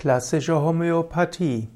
[0.00, 1.68] Klassische Homöopathie.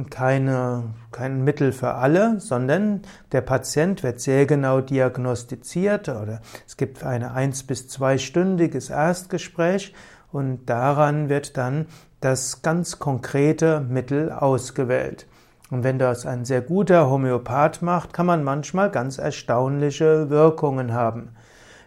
[0.09, 3.01] keine, kein Mittel für alle, sondern
[3.31, 9.93] der Patient wird sehr genau diagnostiziert oder es gibt ein eins bis zweistündiges Erstgespräch
[10.31, 11.85] und daran wird dann
[12.19, 15.25] das ganz konkrete Mittel ausgewählt.
[15.69, 21.29] Und wenn das ein sehr guter Homöopath macht, kann man manchmal ganz erstaunliche Wirkungen haben.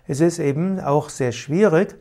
[0.07, 1.97] Es ist eben auch sehr schwierig,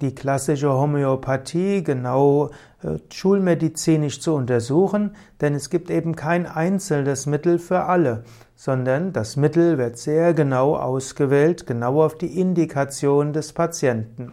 [0.00, 2.50] die klassische Homöopathie genau
[2.82, 8.24] äh, schulmedizinisch zu untersuchen, denn es gibt eben kein einzelnes Mittel für alle,
[8.54, 14.32] sondern das Mittel wird sehr genau ausgewählt, genau auf die Indikation des Patienten.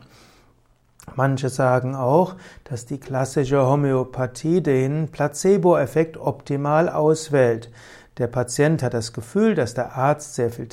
[1.15, 7.69] Manche sagen auch, dass die klassische Homöopathie den Placebo-Effekt optimal auswählt.
[8.17, 10.67] Der Patient hat das Gefühl, dass der Arzt sehr viel,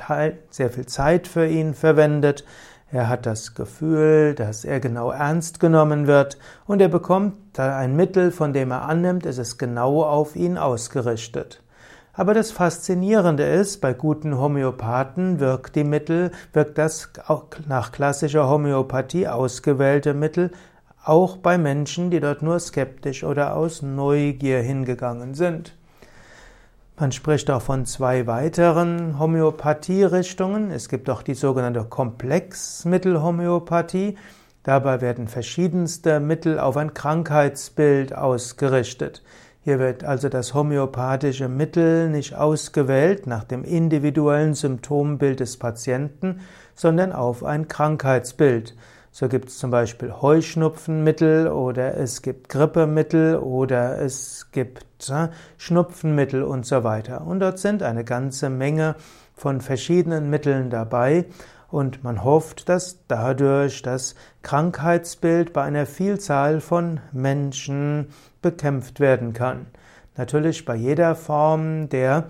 [0.50, 2.44] sehr viel Zeit für ihn verwendet.
[2.92, 8.32] Er hat das Gefühl, dass er genau ernst genommen wird und er bekommt ein Mittel,
[8.32, 11.62] von dem er annimmt, es ist genau auf ihn ausgerichtet.
[12.12, 17.10] Aber das Faszinierende ist, bei guten Homöopathen wirkt die Mittel, wirkt das
[17.68, 20.50] nach klassischer Homöopathie ausgewählte Mittel
[21.04, 25.74] auch bei Menschen, die dort nur skeptisch oder aus Neugier hingegangen sind.
[27.00, 30.70] Man spricht auch von zwei weiteren Homöopathierichtungen.
[30.70, 34.18] Es gibt auch die sogenannte Komplexmittelhomöopathie.
[34.64, 39.22] Dabei werden verschiedenste Mittel auf ein Krankheitsbild ausgerichtet.
[39.64, 46.40] Hier wird also das homöopathische Mittel nicht ausgewählt nach dem individuellen Symptombild des Patienten,
[46.74, 48.76] sondern auf ein Krankheitsbild.
[49.12, 55.28] So gibt es zum Beispiel Heuschnupfenmittel oder es gibt Grippemittel oder es gibt äh,
[55.58, 57.26] Schnupfenmittel und so weiter.
[57.26, 58.94] Und dort sind eine ganze Menge
[59.34, 61.26] von verschiedenen Mitteln dabei
[61.70, 68.10] und man hofft, dass dadurch das Krankheitsbild bei einer Vielzahl von Menschen
[68.42, 69.66] bekämpft werden kann.
[70.16, 72.28] Natürlich bei jeder Form der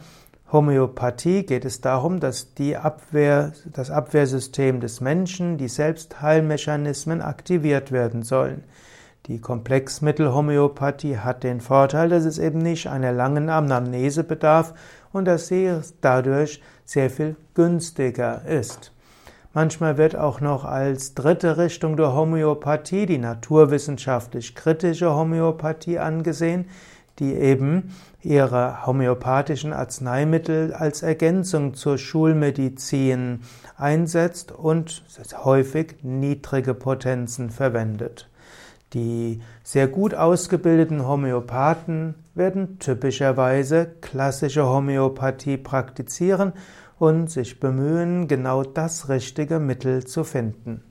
[0.52, 8.24] Homöopathie geht es darum, dass die Abwehr, das Abwehrsystem des Menschen, die Selbstheilmechanismen aktiviert werden
[8.24, 8.64] sollen.
[9.26, 14.74] Die Komplexmittelhomöopathie hat den Vorteil, dass es eben nicht einer langen Anamnese bedarf
[15.12, 18.92] und dass sie dadurch sehr viel günstiger ist.
[19.52, 26.66] Manchmal wird auch noch als dritte Richtung der Homöopathie die naturwissenschaftlich kritische Homöopathie angesehen,
[27.20, 33.40] die eben ihre homöopathischen Arzneimittel als Ergänzung zur Schulmedizin
[33.76, 35.04] einsetzt und
[35.44, 38.28] häufig niedrige Potenzen verwendet.
[38.92, 46.52] Die sehr gut ausgebildeten Homöopathen werden typischerweise klassische Homöopathie praktizieren
[46.98, 50.82] und sich bemühen, genau das richtige Mittel zu finden.